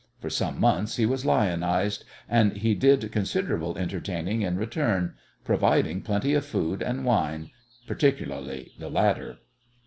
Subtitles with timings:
[0.19, 6.33] For some months he was lionized, and he did considerable entertaining in return, providing plenty
[6.33, 7.51] of food and wine,
[7.85, 9.37] particularly the latter.